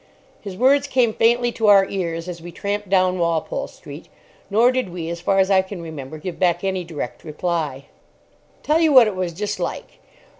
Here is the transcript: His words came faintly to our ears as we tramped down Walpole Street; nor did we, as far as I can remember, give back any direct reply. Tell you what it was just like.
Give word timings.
His 0.41 0.57
words 0.57 0.87
came 0.87 1.13
faintly 1.13 1.51
to 1.51 1.67
our 1.67 1.87
ears 1.87 2.27
as 2.27 2.41
we 2.41 2.51
tramped 2.51 2.89
down 2.89 3.19
Walpole 3.19 3.67
Street; 3.67 4.07
nor 4.49 4.71
did 4.71 4.89
we, 4.89 5.11
as 5.11 5.21
far 5.21 5.37
as 5.37 5.51
I 5.51 5.61
can 5.61 5.79
remember, 5.79 6.17
give 6.17 6.39
back 6.39 6.63
any 6.63 6.83
direct 6.83 7.23
reply. 7.23 7.85
Tell 8.63 8.79
you 8.79 8.91
what 8.91 9.05
it 9.05 9.15
was 9.15 9.31
just 9.31 9.59
like. 9.59 9.99